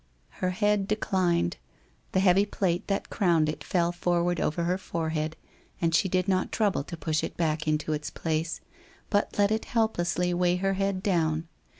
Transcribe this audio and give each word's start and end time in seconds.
.'Her 0.41 0.49
head 0.49 0.87
declined, 0.87 1.57
the 2.11 2.21
heavy 2.21 2.43
plait 2.47 2.87
that 2.87 3.11
crowned 3.11 3.47
it 3.47 3.63
fell 3.63 3.91
forward 3.91 4.39
over 4.39 4.63
her 4.63 4.79
forehead, 4.79 5.35
and 5.79 5.93
she 5.93 6.09
did 6.09 6.27
not 6.27 6.51
trouble 6.51 6.83
to 6.85 6.97
push 6.97 7.23
it 7.23 7.37
back 7.37 7.67
into 7.67 7.93
its 7.93 8.09
place, 8.09 8.61
but 9.11 9.37
let 9.37 9.51
it 9.51 9.65
helplessly 9.65 10.33
weigh 10.33 10.55
her 10.55 10.73
head 10.73 11.03
down. 11.03 11.47